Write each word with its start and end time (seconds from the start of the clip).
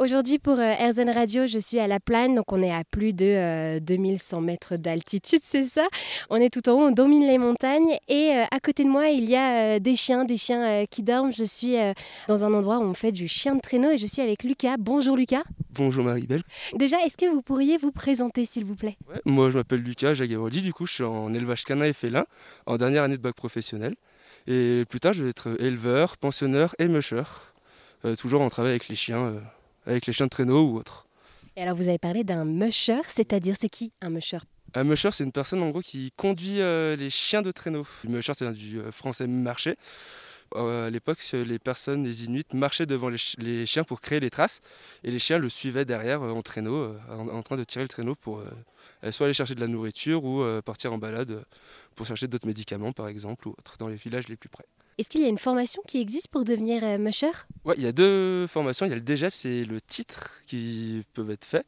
Aujourd'hui 0.00 0.38
pour 0.38 0.58
euh, 0.58 0.72
RZN 0.72 1.10
Radio, 1.10 1.46
je 1.46 1.58
suis 1.58 1.78
à 1.78 1.86
La 1.86 2.00
Plaine, 2.00 2.34
donc 2.34 2.50
on 2.52 2.62
est 2.62 2.72
à 2.72 2.84
plus 2.84 3.12
de 3.12 3.78
2100 3.80 4.38
euh, 4.38 4.40
mètres 4.40 4.76
d'altitude, 4.78 5.40
c'est 5.42 5.62
ça. 5.62 5.86
On 6.30 6.36
est 6.36 6.48
tout 6.48 6.66
en 6.70 6.72
haut, 6.72 6.86
on 6.86 6.90
domine 6.90 7.26
les 7.26 7.36
montagnes 7.36 7.98
et 8.08 8.32
euh, 8.32 8.44
à 8.50 8.60
côté 8.60 8.82
de 8.84 8.88
moi, 8.88 9.08
il 9.08 9.28
y 9.28 9.36
a 9.36 9.78
des 9.78 9.96
chiens, 9.96 10.24
des 10.24 10.38
chiens 10.38 10.86
qui 10.86 11.02
dorment. 11.02 11.34
Je 11.34 11.44
suis 11.44 11.74
dans 12.28 12.46
un 12.46 12.54
endroit 12.54 12.78
où 12.78 12.82
on 12.82 12.94
fait 12.94 13.12
du 13.12 13.28
chien 13.28 13.56
de 13.56 13.60
traîneau 13.60 13.90
et 13.90 13.98
je 13.98 14.06
suis 14.06 14.22
avec 14.22 14.42
Lucas. 14.42 14.76
Bonjour 14.78 15.18
Lucas. 15.18 15.42
Bonjour 15.74 16.02
Marie-Belle. 16.02 16.44
Déjà, 16.76 16.96
est-ce 17.04 17.18
que 17.18 17.30
vous 17.30 17.42
pourriez 17.42 17.76
vous 17.76 17.92
présenter 17.92 18.46
s'il 18.46 18.64
vous 18.64 18.76
plaît? 18.76 18.96
Moi 19.26 19.50
je 19.50 19.58
m'appelle 19.58 19.80
Lucas 19.80 20.14
Jaguaroli, 20.14 20.62
du 20.62 20.72
coup 20.72 20.86
je 20.86 20.94
suis 20.94 21.04
en 21.04 21.34
élevage 21.34 21.64
canin 21.64 21.84
et 21.84 21.92
félin, 21.92 22.24
en 22.64 22.78
dernière 22.78 23.02
année 23.02 23.18
de 23.18 23.22
bac 23.22 23.34
professionnel. 23.34 23.96
Et 24.46 24.84
plus 24.88 25.00
tard 25.00 25.12
je 25.12 25.24
vais 25.24 25.28
être 25.28 25.60
éleveur, 25.60 26.16
pensionneur 26.16 26.74
et 26.78 26.88
musher, 26.88 27.24
toujours 28.18 28.40
en 28.40 28.48
travail 28.48 28.70
avec 28.70 28.88
les 28.88 28.96
chiens 28.96 29.34
avec 29.86 30.06
les 30.06 30.12
chiens 30.12 30.26
de 30.26 30.30
traîneau 30.30 30.70
ou 30.70 30.76
autres. 30.78 31.06
Et 31.56 31.62
alors 31.62 31.76
vous 31.76 31.88
avez 31.88 31.98
parlé 31.98 32.24
d'un 32.24 32.44
musher, 32.44 33.02
c'est-à-dire 33.06 33.56
c'est 33.58 33.68
qui 33.68 33.92
un 34.00 34.10
musher? 34.10 34.38
Un 34.74 34.84
musher, 34.84 35.10
c'est 35.10 35.24
une 35.24 35.32
personne 35.32 35.62
en 35.62 35.70
gros 35.70 35.80
qui 35.80 36.12
conduit 36.16 36.60
euh, 36.60 36.94
les 36.94 37.10
chiens 37.10 37.42
de 37.42 37.50
traîneau. 37.50 37.84
Le 38.04 38.10
musher, 38.10 38.32
c'est 38.36 38.50
du 38.52 38.78
euh, 38.78 38.92
français 38.92 39.26
marché. 39.26 39.76
Euh, 40.54 40.86
à 40.86 40.90
l'époque, 40.90 41.18
les 41.32 41.58
personnes, 41.58 42.04
les 42.04 42.24
Inuits, 42.24 42.44
marchaient 42.52 42.86
devant 42.86 43.08
les, 43.08 43.66
chiens 43.66 43.82
pour 43.82 44.00
créer 44.00 44.20
les 44.20 44.30
traces, 44.30 44.60
et 45.02 45.10
les 45.10 45.18
chiens 45.18 45.38
le 45.38 45.48
suivaient 45.48 45.84
derrière 45.84 46.22
en 46.22 46.42
traîneau, 46.42 46.96
en, 47.08 47.42
train 47.42 47.56
de 47.56 47.64
tirer 47.64 47.84
le 47.84 47.88
traîneau 47.88 48.16
pour 48.16 48.42
soit 49.12 49.26
aller 49.26 49.34
chercher 49.34 49.54
de 49.54 49.60
la 49.60 49.68
nourriture 49.68 50.24
ou 50.24 50.44
partir 50.62 50.92
en 50.92 50.98
balade 50.98 51.44
pour 51.94 52.04
chercher 52.04 52.26
d'autres 52.26 52.48
médicaments, 52.48 52.92
par 52.92 53.06
exemple, 53.06 53.46
ou 53.46 53.52
autre, 53.52 53.76
dans 53.78 53.86
les 53.86 53.94
villages 53.94 54.26
les 54.26 54.36
plus 54.36 54.48
près. 54.48 54.66
Est-ce 55.00 55.08
qu'il 55.08 55.22
y 55.22 55.24
a 55.24 55.28
une 55.28 55.38
formation 55.38 55.80
qui 55.86 55.98
existe 55.98 56.28
pour 56.28 56.44
devenir 56.44 56.84
euh, 56.84 56.98
musher? 56.98 57.30
Oui, 57.64 57.74
il 57.78 57.84
y 57.84 57.86
a 57.86 57.92
deux 57.92 58.46
formations. 58.46 58.84
Il 58.84 58.90
y 58.90 58.92
a 58.92 58.96
le 58.96 59.02
DGEP, 59.02 59.32
c'est 59.32 59.64
le 59.64 59.80
titre 59.80 60.42
qui 60.46 61.06
peut 61.14 61.30
être 61.30 61.46
fait. 61.46 61.64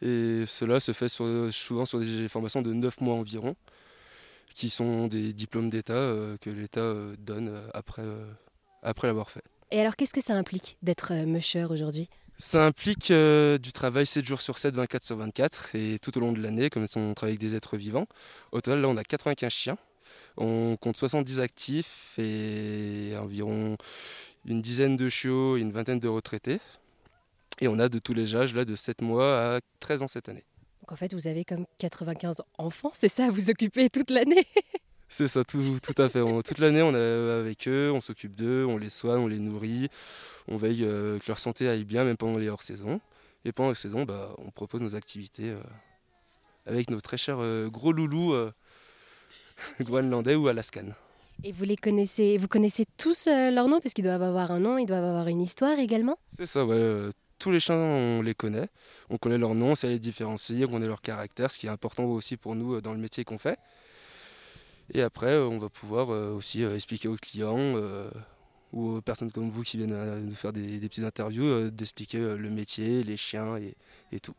Et 0.00 0.44
cela 0.46 0.78
se 0.78 0.92
fait 0.92 1.08
souvent 1.08 1.84
sur 1.84 1.98
des 1.98 2.28
formations 2.28 2.62
de 2.62 2.72
9 2.72 3.00
mois 3.00 3.16
environ, 3.16 3.56
qui 4.54 4.70
sont 4.70 5.08
des 5.08 5.32
diplômes 5.32 5.70
d'État 5.70 5.94
euh, 5.94 6.36
que 6.40 6.48
l'État 6.48 6.78
euh, 6.78 7.16
donne 7.18 7.52
après, 7.74 8.04
après 8.84 9.08
l'avoir 9.08 9.28
fait. 9.28 9.42
Et 9.72 9.80
alors, 9.80 9.96
qu'est-ce 9.96 10.14
que 10.14 10.22
ça 10.22 10.34
implique 10.34 10.78
d'être 10.84 11.14
musher 11.24 11.64
aujourd'hui? 11.64 12.08
Ça 12.38 12.64
implique 12.64 13.12
du 13.12 13.72
travail 13.72 14.06
7 14.06 14.24
jours 14.24 14.40
sur 14.40 14.58
7, 14.58 14.72
24 14.72 15.02
sur 15.02 15.16
24, 15.16 15.74
et 15.74 15.98
tout 15.98 16.16
au 16.16 16.20
long 16.20 16.30
de 16.30 16.40
l'année, 16.40 16.70
comme 16.70 16.86
on 16.94 17.14
travaille 17.14 17.32
avec 17.32 17.40
des 17.40 17.56
êtres 17.56 17.76
vivants. 17.76 18.06
Au 18.52 18.60
total, 18.60 18.82
là, 18.82 18.88
on 18.88 18.96
a 18.96 19.02
95 19.02 19.52
chiens. 19.52 19.78
On 20.36 20.76
compte 20.76 20.96
70 20.96 21.40
actifs 21.40 22.18
et 22.18 23.14
environ 23.18 23.76
une 24.44 24.62
dizaine 24.62 24.96
de 24.96 25.08
chiots 25.08 25.56
et 25.56 25.60
une 25.60 25.72
vingtaine 25.72 25.98
de 26.00 26.08
retraités. 26.08 26.60
Et 27.60 27.68
on 27.68 27.78
a 27.78 27.88
de 27.88 27.98
tous 27.98 28.12
les 28.12 28.34
âges, 28.34 28.54
là, 28.54 28.64
de 28.64 28.74
7 28.74 29.00
mois 29.00 29.56
à 29.56 29.60
13 29.80 30.02
ans 30.02 30.08
cette 30.08 30.28
année. 30.28 30.44
Donc 30.82 30.92
en 30.92 30.96
fait, 30.96 31.14
vous 31.14 31.26
avez 31.26 31.44
comme 31.44 31.66
95 31.78 32.42
enfants, 32.58 32.92
c'est 32.92 33.08
ça, 33.08 33.30
vous 33.30 33.50
occupez 33.50 33.90
toute 33.90 34.10
l'année? 34.10 34.46
C'est 35.08 35.28
ça, 35.28 35.44
tout, 35.44 35.78
tout, 35.80 36.02
à 36.02 36.08
fait. 36.08 36.20
toute 36.42 36.58
l'année, 36.58 36.82
on 36.82 36.92
est 36.92 37.38
avec 37.38 37.68
eux, 37.68 37.92
on 37.94 38.00
s'occupe 38.00 38.34
d'eux, 38.34 38.66
on 38.68 38.76
les 38.76 38.90
soigne, 38.90 39.20
on 39.20 39.28
les 39.28 39.38
nourrit, 39.38 39.88
on 40.48 40.56
veille 40.56 40.82
euh, 40.84 41.20
que 41.20 41.28
leur 41.28 41.38
santé 41.38 41.68
aille 41.68 41.84
bien, 41.84 42.02
même 42.02 42.16
pendant 42.16 42.38
les 42.38 42.48
hors-saisons. 42.48 43.00
Et 43.44 43.52
pendant 43.52 43.68
les 43.68 43.76
saisons, 43.76 44.02
bah, 44.02 44.34
on 44.38 44.50
propose 44.50 44.80
nos 44.80 44.96
activités 44.96 45.50
euh, 45.50 45.60
avec 46.66 46.90
nos 46.90 47.00
très 47.00 47.18
chers 47.18 47.38
euh, 47.38 47.68
gros 47.68 47.92
loulous 47.92 48.34
groenlandais 49.80 50.34
ou 50.34 50.48
alaskan. 50.48 50.94
Et 51.44 51.52
vous 51.52 51.64
les 51.64 51.76
connaissez, 51.76 52.38
vous 52.38 52.48
connaissez 52.48 52.86
tous 52.96 53.26
euh, 53.26 53.50
leurs 53.50 53.68
noms 53.68 53.80
parce 53.80 53.94
qu'ils 53.94 54.04
doivent 54.04 54.22
avoir 54.22 54.50
un 54.50 54.60
nom, 54.60 54.78
ils 54.78 54.86
doivent 54.86 55.04
avoir 55.04 55.28
une 55.28 55.40
histoire 55.40 55.78
également? 55.78 56.18
C'est 56.28 56.46
ça, 56.46 56.64
ouais. 56.64 56.74
Euh, 56.74 57.10
tous 57.38 57.50
les 57.50 57.60
chiens, 57.60 57.76
on 57.76 58.22
les 58.22 58.34
connaît. 58.34 58.68
On 59.10 59.18
connaît 59.18 59.36
leurs 59.38 59.54
noms, 59.54 59.74
c'est 59.74 59.88
les 59.88 59.98
différencier, 59.98 60.64
on 60.64 60.68
connaît 60.68 60.86
leur 60.86 61.02
caractère, 61.02 61.50
ce 61.50 61.58
qui 61.58 61.66
est 61.66 61.70
important 61.70 62.04
aussi 62.04 62.36
pour 62.36 62.54
nous 62.54 62.76
euh, 62.76 62.80
dans 62.80 62.92
le 62.92 62.98
métier 62.98 63.24
qu'on 63.24 63.38
fait. 63.38 63.58
Et 64.94 65.02
après, 65.02 65.36
on 65.36 65.58
va 65.58 65.68
pouvoir 65.68 66.10
aussi 66.10 66.62
expliquer 66.62 67.08
aux 67.08 67.16
clients 67.16 67.74
ou 68.72 68.90
aux 68.90 69.00
personnes 69.00 69.32
comme 69.32 69.50
vous 69.50 69.64
qui 69.64 69.78
viennent 69.78 70.20
nous 70.20 70.34
faire 70.36 70.52
des, 70.52 70.78
petites 70.78 71.02
interviews, 71.02 71.70
d'expliquer 71.70 72.18
le 72.18 72.50
métier, 72.50 73.02
les 73.02 73.16
chiens 73.16 73.56
et 74.12 74.20
tout. 74.20 74.36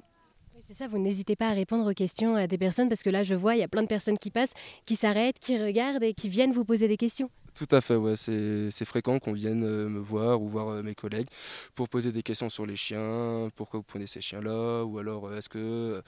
C'est 0.68 0.74
ça, 0.74 0.88
vous 0.90 1.00
n'hésitez 1.00 1.38
pas 1.38 1.48
à 1.48 1.54
répondre 1.54 1.90
aux 1.90 1.94
questions 1.94 2.36
à 2.36 2.46
des 2.46 2.58
personnes 2.58 2.90
parce 2.90 3.02
que 3.02 3.10
là, 3.10 3.24
je 3.24 3.34
vois, 3.34 3.56
il 3.56 3.60
y 3.60 3.64
a 3.64 3.70
plein 3.70 3.84
de 3.84 3.88
personnes 3.88 4.18
qui 4.18 4.32
passent, 4.32 4.54
qui 4.86 4.98
s'arrêtent, 4.98 5.40
qui 5.40 5.58
regardent 5.58 6.04
et 6.04 6.14
qui 6.14 6.28
viennent 6.28 6.52
vous 6.52 6.66
poser 6.66 6.90
des 6.90 6.98
questions. 6.98 7.30
Tout 7.56 7.74
à 7.74 7.80
fait, 7.80 7.96
ouais. 7.96 8.18
c'est 8.18 8.84
fréquent 8.84 9.18
qu'on 9.18 9.32
vienne 9.32 9.64
euh, 9.64 9.88
me 9.88 10.00
voir 10.00 10.42
ou 10.42 10.50
voir 10.50 10.68
euh, 10.68 10.84
mes 10.84 10.94
collègues 10.94 11.30
pour 11.74 11.88
poser 11.88 12.12
des 12.12 12.22
questions 12.22 12.50
sur 12.50 12.66
les 12.66 12.76
chiens, 12.76 13.48
pourquoi 13.56 13.80
vous 13.80 13.86
prenez 13.88 14.08
ces 14.08 14.20
chiens-là, 14.20 14.84
ou 14.84 15.00
alors 15.00 15.28
euh, 15.28 15.38
est-ce 15.38 15.48
que 15.48 16.04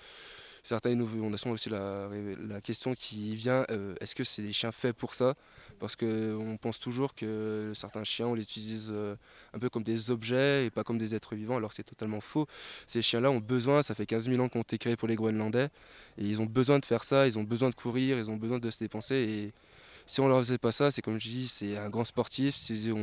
certains, 0.63 0.99
on 0.99 1.33
a 1.33 1.49
aussi 1.49 1.69
la, 1.69 2.09
la 2.47 2.61
question 2.61 2.93
qui 2.93 3.35
vient, 3.35 3.65
est-ce 3.99 4.15
que 4.15 4.23
c'est 4.23 4.41
des 4.41 4.53
chiens 4.53 4.71
faits 4.71 4.95
pour 4.95 5.13
ça? 5.13 5.35
Parce 5.79 5.95
qu'on 5.95 6.57
pense 6.61 6.79
toujours 6.79 7.15
que 7.15 7.71
certains 7.73 8.03
chiens, 8.03 8.27
on 8.27 8.33
les 8.33 8.43
utilise 8.43 8.89
euh, 8.91 9.15
un 9.53 9.59
peu 9.59 9.69
comme 9.69 9.83
des 9.83 10.11
objets 10.11 10.65
et 10.65 10.69
pas 10.69 10.83
comme 10.83 10.97
des 10.97 11.15
êtres 11.15 11.35
vivants, 11.35 11.57
alors 11.57 11.73
c'est 11.73 11.83
totalement 11.83 12.19
faux. 12.21 12.47
Ces 12.85 13.01
chiens-là 13.01 13.31
ont 13.31 13.39
besoin, 13.39 13.81
ça 13.81 13.95
fait 13.95 14.05
15 14.05 14.29
000 14.29 14.41
ans 14.41 14.49
qu'on 14.49 14.61
été 14.61 14.77
créés 14.77 14.97
pour 14.97 15.07
les 15.07 15.15
Groenlandais, 15.15 15.69
et 16.17 16.25
ils 16.25 16.41
ont 16.41 16.45
besoin 16.45 16.79
de 16.79 16.85
faire 16.85 17.03
ça, 17.03 17.27
ils 17.27 17.39
ont 17.39 17.43
besoin 17.43 17.69
de 17.69 17.75
courir, 17.75 18.17
ils 18.17 18.29
ont 18.29 18.35
besoin 18.35 18.59
de 18.59 18.69
se 18.69 18.79
dépenser, 18.79 19.53
si 20.09 20.21
on 20.21 20.27
leur 20.27 20.39
faisait 20.39 20.57
pas 20.57 20.71
ça, 20.71 20.89
c'est 20.89 21.03
comme 21.03 21.19
je 21.19 21.29
dis, 21.29 21.47
c'est 21.47 21.77
un 21.77 21.87
grand 21.87 22.03
sportif. 22.03 22.55
Si 22.55 22.89
on, 22.91 22.97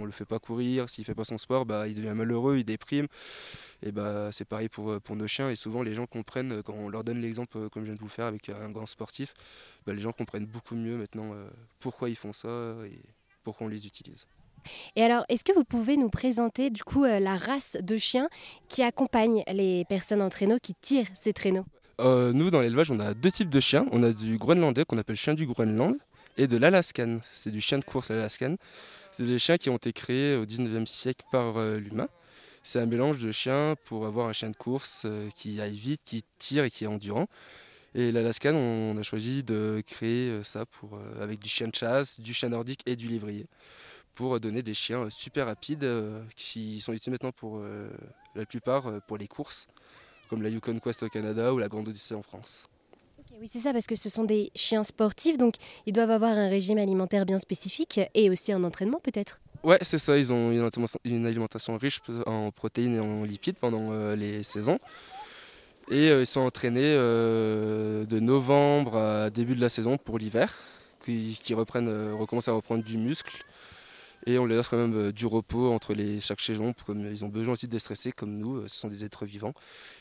ne 0.00 0.06
le 0.06 0.10
fait 0.10 0.24
pas 0.24 0.38
courir, 0.38 0.88
s'il 0.88 1.04
fait 1.04 1.14
pas 1.14 1.24
son 1.24 1.36
sport, 1.36 1.66
bah, 1.66 1.86
il 1.86 1.94
devient 1.94 2.14
malheureux, 2.14 2.56
il 2.56 2.64
déprime. 2.64 3.08
Et 3.82 3.92
bah, 3.92 4.30
c'est 4.32 4.46
pareil 4.46 4.70
pour, 4.70 4.98
pour 5.02 5.16
nos 5.16 5.26
chiens. 5.26 5.50
Et 5.50 5.54
souvent, 5.54 5.82
les 5.82 5.92
gens 5.92 6.06
comprennent, 6.06 6.62
quand 6.62 6.72
on 6.72 6.88
leur 6.88 7.04
donne 7.04 7.20
l'exemple 7.20 7.68
comme 7.68 7.82
je 7.82 7.88
viens 7.88 7.94
de 7.94 8.00
vous 8.00 8.06
le 8.06 8.10
faire 8.10 8.24
avec 8.24 8.48
un 8.48 8.70
grand 8.70 8.86
sportif, 8.86 9.34
bah, 9.86 9.92
les 9.92 10.00
gens 10.00 10.12
comprennent 10.12 10.46
beaucoup 10.46 10.76
mieux 10.76 10.96
maintenant 10.96 11.34
euh, 11.34 11.46
pourquoi 11.78 12.08
ils 12.08 12.16
font 12.16 12.32
ça 12.32 12.48
et 12.86 13.00
pourquoi 13.44 13.66
on 13.66 13.70
les 13.70 13.86
utilise. 13.86 14.26
Et 14.96 15.02
alors, 15.02 15.26
est-ce 15.28 15.44
que 15.44 15.52
vous 15.52 15.64
pouvez 15.64 15.98
nous 15.98 16.08
présenter 16.08 16.70
du 16.70 16.82
coup 16.82 17.04
euh, 17.04 17.20
la 17.20 17.36
race 17.36 17.76
de 17.82 17.98
chiens 17.98 18.30
qui 18.68 18.82
accompagne 18.82 19.42
les 19.52 19.84
personnes 19.84 20.22
en 20.22 20.30
traîneau, 20.30 20.56
qui 20.62 20.72
tirent 20.72 21.08
ces 21.12 21.34
traîneaux? 21.34 21.66
Euh, 22.00 22.32
Nous, 22.32 22.50
dans 22.50 22.62
l'élevage, 22.62 22.90
on 22.90 22.98
a 22.98 23.12
deux 23.12 23.30
types 23.30 23.50
de 23.50 23.60
chiens. 23.60 23.86
On 23.92 24.02
a 24.02 24.14
du 24.14 24.38
groenlandais 24.38 24.86
qu'on 24.86 24.96
appelle 24.96 25.16
chien 25.16 25.34
du 25.34 25.46
Groenland 25.46 25.96
et 26.36 26.46
de 26.46 26.56
l'Alaskan. 26.56 27.20
C'est 27.32 27.50
du 27.50 27.60
chien 27.60 27.78
de 27.78 27.84
course 27.84 28.10
Alaskan. 28.10 28.56
C'est 29.12 29.26
des 29.26 29.38
chiens 29.38 29.56
qui 29.56 29.70
ont 29.70 29.76
été 29.76 29.92
créés 29.92 30.36
au 30.36 30.44
19e 30.44 30.86
siècle 30.86 31.24
par 31.32 31.56
euh, 31.56 31.78
l'humain. 31.78 32.08
C'est 32.62 32.80
un 32.80 32.86
mélange 32.86 33.18
de 33.18 33.32
chiens 33.32 33.76
pour 33.84 34.06
avoir 34.06 34.28
un 34.28 34.32
chien 34.32 34.50
de 34.50 34.56
course 34.56 35.02
euh, 35.04 35.30
qui 35.34 35.60
aille 35.60 35.76
vite, 35.76 36.02
qui 36.04 36.24
tire 36.38 36.64
et 36.64 36.70
qui 36.70 36.84
est 36.84 36.88
endurant. 36.88 37.28
Et 37.94 38.12
l'Alaskan, 38.12 38.54
on 38.54 38.96
a 38.98 39.02
choisi 39.02 39.42
de 39.42 39.82
créer 39.86 40.30
euh, 40.30 40.42
ça 40.42 40.66
pour, 40.66 40.98
avec 41.20 41.38
du 41.38 41.48
chien 41.48 41.68
de 41.68 41.74
chasse, 41.74 42.20
du 42.20 42.34
chien 42.34 42.50
nordique 42.50 42.82
et 42.86 42.96
du 42.96 43.08
lévrier 43.08 43.44
pour 44.14 44.40
donner 44.40 44.62
des 44.62 44.72
chiens 44.72 45.10
super 45.10 45.44
rapides 45.44 45.86
qui 46.36 46.80
sont 46.80 46.94
utilisés 46.94 47.10
maintenant 47.10 47.32
pour 47.32 47.62
la 48.34 48.46
plupart 48.46 49.02
pour 49.06 49.18
les 49.18 49.28
courses, 49.28 49.68
comme 50.30 50.40
la 50.40 50.48
Yukon 50.48 50.78
Quest 50.78 51.02
au 51.02 51.10
Canada 51.10 51.52
ou 51.52 51.58
la 51.58 51.68
Grande 51.68 51.88
Odyssée 51.88 52.14
en 52.14 52.22
France. 52.22 52.66
Oui, 53.38 53.48
c'est 53.48 53.58
ça, 53.58 53.72
parce 53.72 53.86
que 53.86 53.96
ce 53.96 54.08
sont 54.08 54.24
des 54.24 54.50
chiens 54.54 54.82
sportifs, 54.82 55.36
donc 55.36 55.56
ils 55.84 55.92
doivent 55.92 56.10
avoir 56.10 56.30
un 56.30 56.48
régime 56.48 56.78
alimentaire 56.78 57.26
bien 57.26 57.38
spécifique 57.38 58.00
et 58.14 58.30
aussi 58.30 58.50
un 58.50 58.64
entraînement 58.64 58.98
peut-être. 58.98 59.40
Ouais, 59.62 59.78
c'est 59.82 59.98
ça, 59.98 60.16
ils 60.16 60.32
ont 60.32 60.70
une 61.04 61.26
alimentation 61.26 61.76
riche 61.76 62.00
en 62.24 62.50
protéines 62.50 62.94
et 62.94 63.00
en 63.00 63.24
lipides 63.24 63.56
pendant 63.56 63.88
euh, 63.90 64.16
les 64.16 64.42
saisons. 64.42 64.78
Et 65.90 66.08
euh, 66.08 66.20
ils 66.20 66.26
sont 66.26 66.40
entraînés 66.40 66.94
euh, 66.96 68.06
de 68.06 68.20
novembre 68.20 68.96
à 68.96 69.30
début 69.30 69.54
de 69.54 69.60
la 69.60 69.68
saison 69.68 69.98
pour 69.98 70.18
l'hiver, 70.18 70.54
qui, 71.04 71.36
recommencent 71.52 72.48
à 72.48 72.52
reprendre 72.52 72.84
du 72.84 72.96
muscle 72.96 73.44
et 74.26 74.38
on 74.38 74.44
les 74.44 74.56
laisse 74.56 74.68
quand 74.68 74.76
même 74.76 74.94
euh, 74.94 75.12
du 75.12 75.26
repos 75.26 75.72
entre 75.72 75.94
les, 75.94 76.20
chaque 76.20 76.40
saison, 76.40 76.74
comme 76.84 77.00
ils 77.10 77.24
ont 77.24 77.28
besoin 77.28 77.54
aussi 77.54 77.66
de 77.66 77.70
déstresser 77.70 78.10
comme 78.10 78.36
nous, 78.36 78.56
euh, 78.56 78.68
ce 78.68 78.76
sont 78.76 78.88
des 78.88 79.04
êtres 79.04 79.24
vivants. 79.24 79.54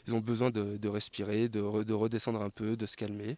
Ils 0.07 0.15
ont 0.15 0.19
besoin 0.19 0.49
de, 0.49 0.87
respirer, 0.87 1.47
de, 1.47 1.61
redescendre 1.61 2.41
un 2.41 2.49
peu, 2.49 2.75
de 2.75 2.85
se 2.87 2.97
calmer. 2.97 3.37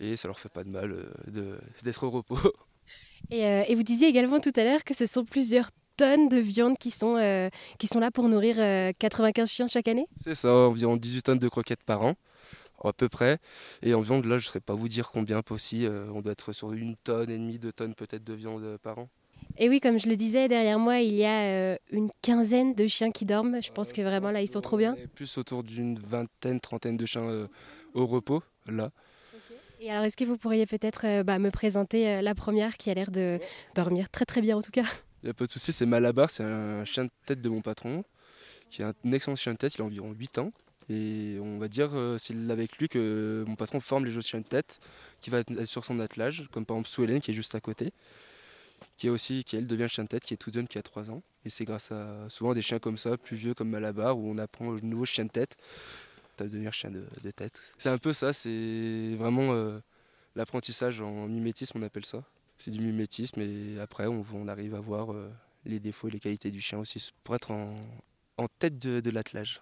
Et 0.00 0.16
ça 0.16 0.26
leur 0.26 0.38
fait 0.38 0.48
pas 0.48 0.64
de 0.64 0.70
mal 0.70 0.92
euh, 1.36 1.58
d'être 1.84 2.02
au 2.02 2.10
repos. 2.10 2.38
Et, 3.30 3.72
vous 3.74 3.84
disiez 3.84 4.08
également 4.08 4.40
tout 4.40 4.52
à 4.56 4.64
l'heure 4.64 4.82
que 4.82 4.94
ce 4.94 5.06
sont 5.06 5.24
plusieurs 5.24 5.70
tonnes 5.96 6.28
de 6.28 6.38
viande 6.38 6.76
qui 6.78 6.90
sont, 6.90 7.50
qui 7.78 7.86
sont 7.86 8.00
là 8.00 8.10
pour 8.10 8.28
nourrir 8.28 8.56
95 8.98 9.48
chiens 9.48 9.66
chaque 9.68 9.86
année? 9.86 10.08
C'est 10.16 10.34
ça, 10.34 10.52
environ 10.52 10.96
18 10.96 11.22
tonnes 11.22 11.38
de 11.38 11.48
croquettes 11.48 11.84
par 11.84 12.02
an 12.02 12.14
à 12.82 12.92
peu 12.92 13.08
près. 13.08 13.38
Et 13.82 13.94
en 13.94 14.00
viande, 14.00 14.24
là, 14.24 14.38
je 14.38 14.46
ne 14.46 14.48
saurais 14.48 14.60
pas 14.60 14.74
vous 14.74 14.88
dire 14.88 15.12
combien 15.12 15.40
aussi. 15.50 15.86
on 16.12 16.20
doit 16.20 16.32
être 16.32 16.52
sur 16.52 16.72
une 16.72 16.96
tonne 16.96 17.30
et 17.30 17.38
demie, 17.38 17.60
deux 17.60 17.72
tonnes 17.72 17.94
peut-être 17.94 18.24
de 18.24 18.34
viande 18.34 18.76
par 18.82 18.98
an. 18.98 19.08
Et 19.58 19.68
oui, 19.68 19.80
comme 19.80 19.98
je 19.98 20.08
le 20.08 20.16
disais, 20.16 20.48
derrière 20.48 20.78
moi, 20.78 21.00
il 21.00 21.14
y 21.14 21.24
a 21.24 21.42
euh, 21.42 21.76
une 21.90 22.10
quinzaine 22.22 22.74
de 22.74 22.86
chiens 22.86 23.10
qui 23.10 23.24
dorment. 23.24 23.62
Je 23.62 23.70
pense 23.70 23.92
que 23.92 24.00
vraiment 24.00 24.30
là, 24.30 24.40
ils 24.40 24.48
sont 24.48 24.60
trop 24.60 24.76
bien. 24.76 24.96
Plus 25.14 25.36
autour 25.38 25.62
d'une 25.62 25.98
vingtaine, 25.98 26.60
trentaine 26.60 26.96
de 26.96 27.06
chiens 27.06 27.24
euh, 27.24 27.48
au 27.94 28.06
repos, 28.06 28.42
là. 28.66 28.90
Et 29.80 29.90
alors, 29.90 30.04
est-ce 30.04 30.16
que 30.16 30.24
vous 30.24 30.38
pourriez 30.38 30.64
peut-être 30.64 31.06
euh, 31.06 31.22
bah, 31.22 31.38
me 31.38 31.50
présenter 31.50 32.22
la 32.22 32.34
première 32.34 32.76
qui 32.76 32.90
a 32.90 32.94
l'air 32.94 33.10
de 33.10 33.40
dormir 33.74 34.08
très 34.10 34.24
très 34.24 34.40
bien 34.40 34.56
en 34.56 34.62
tout 34.62 34.70
cas? 34.70 34.84
Il 35.22 35.26
n'y 35.26 35.30
a 35.30 35.34
pas 35.34 35.44
de 35.44 35.50
souci, 35.50 35.72
c'est 35.72 35.86
Malabar, 35.86 36.30
c'est 36.30 36.44
un 36.44 36.84
chien 36.84 37.04
de 37.04 37.10
tête 37.26 37.40
de 37.40 37.48
mon 37.48 37.60
patron 37.60 38.04
qui 38.70 38.80
est 38.80 38.86
un 38.86 39.12
excellent 39.12 39.36
chien 39.36 39.52
de 39.52 39.58
tête, 39.58 39.74
il 39.74 39.82
a 39.82 39.84
environ 39.84 40.12
8 40.12 40.38
ans. 40.38 40.50
Et 40.88 41.36
on 41.40 41.58
va 41.58 41.68
dire, 41.68 41.90
c'est 42.18 42.34
avec 42.50 42.78
lui 42.78 42.88
que 42.88 43.44
mon 43.46 43.54
patron 43.54 43.80
forme 43.80 44.06
les 44.06 44.16
autres 44.16 44.26
chiens 44.26 44.40
de 44.40 44.46
tête, 44.46 44.80
qui 45.20 45.28
va 45.28 45.40
être 45.40 45.66
sur 45.66 45.84
son 45.84 46.00
attelage, 46.00 46.48
comme 46.50 46.64
par 46.64 46.78
exemple 46.78 46.88
Sue 46.88 47.20
qui 47.20 47.32
est 47.32 47.34
juste 47.34 47.54
à 47.54 47.60
côté, 47.60 47.92
qui 48.96 49.06
est 49.06 49.10
aussi, 49.10 49.44
qui 49.44 49.56
elle 49.56 49.66
devient 49.66 49.88
chien 49.88 50.04
de 50.04 50.08
tête, 50.08 50.24
qui 50.24 50.34
est 50.34 50.38
tout 50.38 50.52
jeune, 50.52 50.68
qui 50.68 50.78
a 50.78 50.82
3 50.82 51.10
ans. 51.10 51.22
Et 51.44 51.50
c'est 51.50 51.64
grâce 51.64 51.92
à 51.92 52.28
souvent 52.28 52.54
des 52.54 52.62
chiens 52.62 52.78
comme 52.78 52.96
ça, 52.96 53.16
plus 53.16 53.36
vieux 53.36 53.54
comme 53.54 53.70
Malabar, 53.70 54.18
où 54.18 54.30
on 54.30 54.38
apprend 54.38 54.68
au 54.68 54.80
nouveau 54.80 55.04
chien 55.04 55.24
de 55.24 55.30
tête 55.30 55.56
à 56.38 56.44
devenir 56.44 56.72
chien 56.72 56.90
de, 56.90 57.30
tête. 57.30 57.60
C'est 57.78 57.88
un 57.88 57.98
peu 57.98 58.12
ça, 58.12 58.32
c'est 58.32 59.14
vraiment 59.16 59.54
l'apprentissage 60.34 61.00
en 61.00 61.28
mimétisme, 61.28 61.78
on 61.78 61.82
appelle 61.82 62.04
ça. 62.04 62.24
C'est 62.58 62.70
du 62.70 62.80
mimétisme 62.80 63.40
et 63.40 63.78
après 63.80 64.06
on, 64.06 64.24
on 64.34 64.48
arrive 64.48 64.74
à 64.74 64.80
voir 64.80 65.14
les 65.64 65.80
défauts 65.80 66.08
et 66.08 66.10
les 66.10 66.20
qualités 66.20 66.50
du 66.50 66.60
chien 66.60 66.78
aussi 66.78 67.12
pour 67.24 67.34
être 67.34 67.50
en, 67.50 67.78
tête 68.58 68.78
de, 68.78 69.10
l'attelage. 69.10 69.60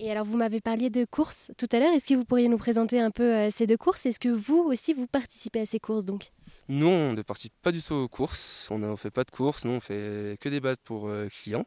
Et 0.00 0.10
alors 0.10 0.24
vous 0.24 0.36
m'avez 0.36 0.60
parlé 0.60 0.90
de 0.90 1.04
courses 1.04 1.50
tout 1.56 1.68
à 1.72 1.78
l'heure, 1.78 1.92
est-ce 1.92 2.08
que 2.08 2.14
vous 2.14 2.24
pourriez 2.24 2.48
nous 2.48 2.58
présenter 2.58 3.00
un 3.00 3.10
peu 3.10 3.34
euh, 3.34 3.50
ces 3.50 3.66
deux 3.66 3.76
courses? 3.76 4.06
Est-ce 4.06 4.20
que 4.20 4.28
vous 4.28 4.58
aussi 4.58 4.92
vous 4.92 5.06
participez 5.06 5.60
à 5.60 5.66
ces 5.66 5.78
courses 5.78 6.04
donc? 6.04 6.32
Non, 6.68 7.10
on 7.10 7.12
ne 7.14 7.22
participe 7.22 7.54
pas 7.62 7.72
du 7.72 7.82
tout 7.82 7.94
aux 7.94 8.08
courses, 8.08 8.68
on 8.70 8.78
ne 8.78 8.94
fait 8.96 9.10
pas 9.10 9.24
de 9.24 9.30
courses, 9.30 9.64
nous 9.64 9.72
on 9.72 9.80
fait 9.80 10.36
que 10.40 10.48
des 10.48 10.60
battes 10.60 10.80
pour 10.84 11.08
euh, 11.08 11.28
clients. 11.28 11.66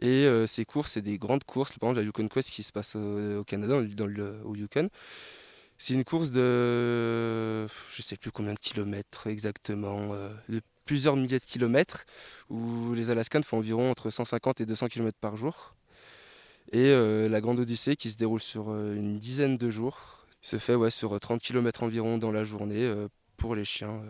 Et 0.00 0.26
euh, 0.26 0.46
ces 0.46 0.66
courses, 0.66 0.92
c'est 0.92 1.02
des 1.02 1.18
grandes 1.18 1.44
courses, 1.44 1.78
par 1.78 1.88
exemple 1.88 2.00
la 2.00 2.06
Yukon 2.06 2.28
Quest 2.28 2.50
qui 2.50 2.62
se 2.62 2.72
passe 2.72 2.96
au, 2.96 3.44
Canada, 3.44 3.82
dans 3.82 4.06
le, 4.06 4.40
au 4.44 4.54
Yukon. 4.54 4.90
C'est 5.78 5.94
une 5.94 6.04
course 6.04 6.30
de, 6.30 7.66
je 7.66 7.98
ne 7.98 8.02
sais 8.02 8.16
plus 8.16 8.30
combien 8.30 8.54
de 8.54 8.58
kilomètres 8.58 9.26
exactement, 9.26 10.08
de 10.48 10.60
plusieurs 10.86 11.16
milliers 11.16 11.38
de 11.38 11.44
kilomètres, 11.44 12.06
où 12.48 12.94
les 12.94 13.10
Alaskans 13.10 13.42
font 13.42 13.58
environ 13.58 13.90
entre 13.90 14.10
150 14.10 14.62
et 14.62 14.66
200 14.66 14.88
km 14.88 15.18
par 15.20 15.36
jour. 15.36 15.74
Et 16.72 16.90
euh, 16.90 17.28
la 17.28 17.40
Grande 17.40 17.60
Odyssée, 17.60 17.96
qui 17.96 18.10
se 18.10 18.16
déroule 18.16 18.40
sur 18.40 18.70
euh, 18.70 18.94
une 18.96 19.18
dizaine 19.18 19.56
de 19.56 19.70
jours, 19.70 20.26
se 20.40 20.58
fait 20.58 20.74
sur 20.90 21.18
30 21.18 21.40
km 21.40 21.82
environ 21.82 22.18
dans 22.18 22.32
la 22.32 22.44
journée 22.44 22.84
euh, 22.84 23.08
pour 23.36 23.54
les 23.54 23.64
chiens. 23.64 24.02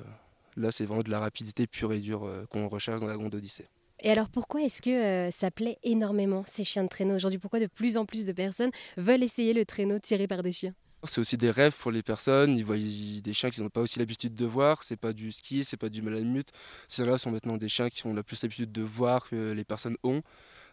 là, 0.56 0.72
c'est 0.72 0.84
vraiment 0.84 1.02
de 1.02 1.10
la 1.10 1.20
rapidité 1.20 1.66
pure 1.66 1.92
et 1.92 1.98
dure 1.98 2.30
qu'on 2.50 2.68
recherche 2.68 3.00
dans 3.00 3.06
la 3.06 3.16
Grande 3.16 3.34
Odyssée. 3.34 3.66
Et 4.00 4.10
alors 4.10 4.28
pourquoi 4.28 4.62
est-ce 4.62 4.82
que 4.82 5.30
ça 5.30 5.50
plaît 5.50 5.78
énormément 5.82 6.44
ces 6.46 6.64
chiens 6.64 6.84
de 6.84 6.88
traîneau 6.88 7.14
aujourd'hui? 7.14 7.38
Pourquoi 7.38 7.60
de 7.60 7.66
plus 7.66 7.96
en 7.96 8.04
plus 8.04 8.26
de 8.26 8.32
personnes 8.32 8.70
veulent 8.96 9.22
essayer 9.22 9.54
le 9.54 9.64
traîneau 9.64 9.98
tiré 9.98 10.26
par 10.26 10.42
des 10.42 10.52
chiens? 10.52 10.74
C'est 11.04 11.20
aussi 11.20 11.36
des 11.36 11.50
rêves 11.50 11.74
pour 11.78 11.90
les 11.90 12.02
personnes. 12.02 12.56
Ils 12.56 12.64
voient 12.64 12.76
des 12.76 13.32
chiens 13.32 13.50
qu'ils 13.50 13.62
n'ont 13.62 13.70
pas 13.70 13.80
aussi 13.80 13.98
l'habitude 13.98 14.34
de 14.34 14.44
voir. 14.44 14.82
C'est 14.82 14.96
pas 14.96 15.12
du 15.12 15.30
ski, 15.30 15.62
c'est 15.62 15.76
pas 15.76 15.88
du 15.88 16.02
malamute. 16.02 16.48
Ces-là 16.88 17.16
sont 17.16 17.30
maintenant 17.30 17.56
des 17.56 17.68
chiens 17.68 17.88
qui 17.88 18.06
ont 18.06 18.14
la 18.14 18.22
plus 18.22 18.42
l'habitude 18.42 18.72
de 18.72 18.82
voir 18.82 19.28
que 19.28 19.52
les 19.52 19.64
personnes 19.64 19.96
ont. 20.02 20.22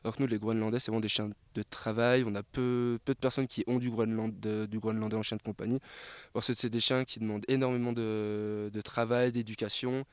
Alors 0.04 0.16
que 0.16 0.22
nous, 0.22 0.28
les 0.28 0.38
Groenlandais, 0.38 0.80
c'est 0.80 0.88
vraiment 0.92 1.02
des 1.02 1.10
chiens 1.10 1.30
de 1.56 1.64
travail. 1.64 2.24
On 2.28 2.36
a 2.36 2.44
peu, 2.44 3.00
peu 3.06 3.14
de 3.14 3.20
personnes 3.20 3.48
qui 3.48 3.64
ont 3.68 3.80
du, 3.80 3.90
Groenland, 3.90 4.34
du 4.68 4.80
Groenlandais 4.80 5.16
en 5.16 5.24
chien 5.24 5.38
de 5.38 5.42
compagnie. 5.42 5.80
Parce 6.34 6.48
que 6.48 6.54
c'est 6.54 6.70
des 6.70 6.82
chiens 6.82 7.06
qui 7.06 7.20
demandent 7.20 7.46
énormément 7.48 7.94
de, 7.94 8.82
travail, 8.84 9.32
d'éducation. 9.32 10.06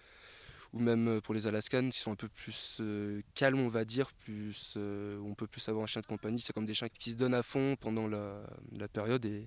Ou 0.73 0.79
même 0.79 1.21
pour 1.23 1.35
les 1.35 1.49
Alaskans, 1.49 1.89
qui 1.91 1.99
sont 1.99 2.13
un 2.13 2.17
peu 2.17 2.29
plus 2.29 2.79
euh, 2.81 3.23
calmes, 3.35 3.59
on 3.59 3.69
va 3.69 3.85
dire. 3.85 4.13
Plus, 4.13 4.75
euh, 4.77 5.19
on 5.25 5.35
peut 5.35 5.49
plus 5.49 5.69
avoir 5.69 5.83
un 5.83 5.89
chien 5.89 6.01
de 6.01 6.07
compagnie. 6.07 6.41
C'est 6.41 6.53
comme 6.53 6.67
des 6.67 6.75
chiens 6.75 6.89
qui 6.89 7.11
se 7.11 7.17
donnent 7.17 7.35
à 7.35 7.43
fond 7.43 7.75
pendant 7.81 8.07
la, 8.07 8.89
période. 8.93 9.25
Et, 9.25 9.45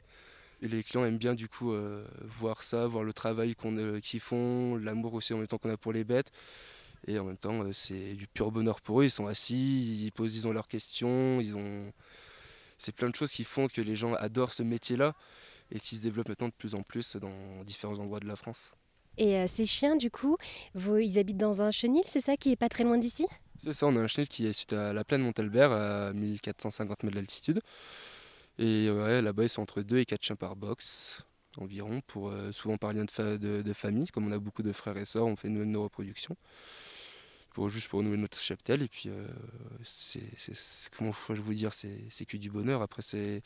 les 0.64 0.84
clients 0.84 1.06
aiment 1.06 1.18
bien 1.18 1.36
du 1.36 1.50
coup 1.50 1.74
euh, 1.74 2.06
voir 2.22 2.64
ça, 2.64 2.88
voir 2.88 3.04
le 3.04 3.14
travail 3.14 3.56
euh, 3.66 4.00
qu'ils 4.00 4.20
font, 4.22 4.78
l'amour 4.78 5.14
aussi 5.14 5.34
en 5.34 5.38
même 5.38 5.48
temps 5.48 5.58
qu'on 5.58 5.70
a 5.70 5.78
pour 5.78 5.94
les 5.94 6.04
bêtes. 6.04 6.32
Et 7.08 7.20
en 7.20 7.26
même 7.26 7.38
temps, 7.38 7.64
euh, 7.64 7.72
c'est 7.72 8.14
du 8.14 8.28
pur 8.28 8.52
bonheur 8.52 8.82
pour 8.82 9.02
eux. 9.02 9.06
Ils 9.06 9.12
sont 9.12 9.28
assis, 9.28 10.06
ils 10.06 10.12
posent 10.12 10.36
ils 10.36 10.48
ont 10.48 10.54
leurs 10.54 10.68
questions, 10.68 11.42
ils 11.42 11.56
ont... 11.56 11.92
c'est 12.78 12.94
plein 12.94 13.10
de 13.10 13.16
choses 13.16 13.32
qui 13.32 13.44
font 13.44 13.68
que 13.68 13.82
les 13.82 13.96
gens 13.96 14.14
adorent 14.14 14.54
ce 14.54 14.64
métier-là 14.64 15.16
et 15.72 15.80
qui 15.80 15.96
se 15.96 16.02
développent 16.02 16.30
maintenant 16.30 16.48
de 16.48 16.54
plus 16.54 16.76
en 16.76 16.84
plus 16.84 17.16
dans 17.18 17.64
différents 17.64 18.00
endroits 18.00 18.20
de 18.20 18.28
la 18.28 18.36
France. 18.36 18.74
Et 19.18 19.46
ces 19.48 19.66
chiens, 19.66 19.96
du 19.96 20.10
coup, 20.10 20.38
vous, 20.74 20.98
ils 20.98 21.20
habitent 21.20 21.38
dans 21.38 21.62
un 21.62 21.72
chenil, 21.72 22.04
c'est 22.08 22.20
ça, 22.20 22.36
qui 22.36 22.52
est 22.52 22.56
pas 22.56 22.70
très 22.70 22.84
loin 22.84 22.98
d'ici? 22.98 23.28
C'est 23.60 23.74
ça, 23.74 23.86
on 23.86 23.96
a 23.96 24.00
un 24.00 24.08
chenil 24.08 24.28
qui 24.28 24.48
est 24.48 24.54
suite 24.54 24.74
à 24.74 24.92
la 24.92 25.04
plaine 25.04 25.22
Montalbert, 25.22 25.72
à 25.72 26.14
1450 26.14 27.04
mètres 27.04 27.16
d'altitude. 27.16 27.62
Et 28.58 28.90
ouais, 28.90 29.22
là-bas, 29.22 29.44
ils 29.44 29.50
sont 29.50 29.62
entre 29.62 29.82
2 29.82 29.98
et 30.00 30.06
4 30.06 30.24
chiens 30.24 30.36
par 30.36 30.56
box 30.56 31.24
environ, 31.58 32.02
pour 32.08 32.30
euh, 32.30 32.52
souvent 32.52 32.78
par 32.78 32.94
lien 32.94 33.06
de, 33.06 33.38
de, 33.62 33.74
famille. 33.74 34.08
Comme 34.08 34.28
on 34.28 34.32
a 34.32 34.40
beaucoup 34.40 34.64
de 34.64 34.72
frères 34.72 34.98
et 34.98 35.06
sœurs, 35.06 35.26
on 35.26 35.36
fait 35.36 35.48
une, 35.48 35.64
nos 35.64 35.84
reproductions. 35.84 36.36
Pour, 37.54 37.70
juste 37.70 37.88
pour 37.88 38.04
nous 38.04 38.18
notre 38.18 38.38
cheptel. 38.38 38.82
Et 38.82 38.88
puis, 38.88 39.10
euh, 39.10 39.28
c'est, 39.84 40.22
comment 40.98 41.14
je 41.30 41.42
vous 41.42 41.54
dire, 41.54 41.74
c'est, 41.74 42.26
que 42.26 42.38
du 42.38 42.50
bonheur. 42.50 42.82
Après, 42.82 43.02
c'est 43.02 43.42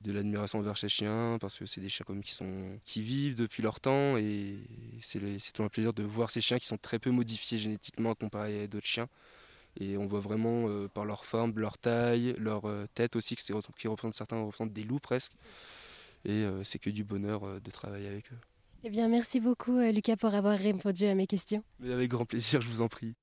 de 0.00 0.12
l'admiration 0.12 0.58
envers 0.58 0.76
ces 0.76 0.88
chiens, 0.88 1.38
parce 1.40 1.58
que 1.58 1.66
c'est 1.66 1.80
des 1.80 1.88
chiens 1.88 2.04
comme 2.06 2.22
qui, 2.22 2.32
sont, 2.32 2.78
qui 2.84 3.02
vivent 3.02 3.36
depuis 3.36 3.62
leur 3.62 3.80
temps. 3.80 4.16
Et 4.16 4.56
c'est, 5.02 5.20
c'est 5.38 5.52
tout 5.52 5.62
un 5.62 5.68
plaisir 5.68 5.92
de 5.92 6.02
voir 6.02 6.30
ces 6.30 6.40
chiens 6.40 6.58
qui 6.58 6.66
sont 6.66 6.78
très 6.78 6.98
peu 6.98 7.10
modifiés 7.10 7.58
génétiquement 7.58 8.14
comparé 8.14 8.62
à 8.62 8.66
d'autres 8.66 8.86
chiens. 8.86 9.08
Et 9.80 9.96
on 9.96 10.06
voit 10.06 10.20
vraiment 10.20 10.68
euh, 10.68 10.88
par 10.88 11.04
leur 11.04 11.24
forme, 11.24 11.52
leur 11.58 11.78
taille, 11.78 12.34
leur 12.38 12.66
euh, 12.66 12.86
tête 12.94 13.16
aussi, 13.16 13.34
qui 13.34 13.52
représentent 13.52 14.14
certains 14.14 14.40
représentent 14.40 14.72
des 14.72 14.84
loups 14.84 15.00
presque. 15.00 15.32
Et 16.24 16.30
euh, 16.30 16.62
c'est 16.64 16.78
que 16.78 16.90
du 16.90 17.04
bonheur 17.04 17.60
de 17.60 17.70
travailler 17.70 18.08
avec 18.08 18.32
eux. 18.32 18.38
Eh 18.84 18.90
bien, 18.90 19.08
merci 19.08 19.40
beaucoup 19.40 19.80
Lucas 19.80 20.16
pour 20.16 20.34
avoir 20.34 20.58
répondu 20.58 21.06
à 21.06 21.14
mes 21.14 21.26
questions. 21.26 21.64
Mais 21.80 21.92
avec 21.92 22.10
grand 22.10 22.26
plaisir, 22.26 22.60
je 22.60 22.68
vous 22.68 22.82
en 22.82 22.88
prie. 22.88 23.14